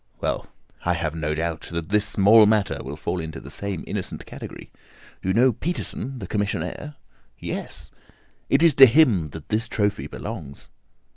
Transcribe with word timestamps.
Well, 0.19 0.47
I 0.83 0.95
have 0.95 1.13
no 1.13 1.35
doubt 1.35 1.69
that 1.71 1.89
this 1.89 2.07
small 2.07 2.47
matter 2.47 2.79
will 2.83 2.97
fall 2.97 3.19
into 3.19 3.39
the 3.39 3.51
same 3.51 3.83
innocent 3.85 4.25
category. 4.25 4.71
You 5.21 5.31
know 5.31 5.53
Peterson, 5.53 6.17
the 6.17 6.25
commissionaire?" 6.25 6.95
"Yes." 7.37 7.91
"It 8.49 8.63
is 8.63 8.73
to 8.81 8.87
him 8.87 9.29
that 9.29 9.49
this 9.49 9.67
trophy 9.67 10.07
belongs." 10.07 10.69